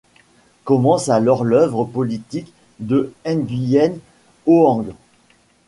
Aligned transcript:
Commence 0.63 1.09
alors 1.09 1.43
l’œuvre 1.43 1.85
politique 1.85 2.51
de 2.79 3.13
Nguyễn 3.27 3.99
Hoàng. 4.47 4.95